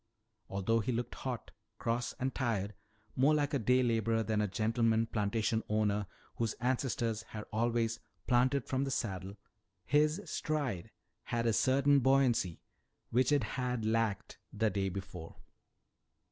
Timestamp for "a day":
3.53-3.83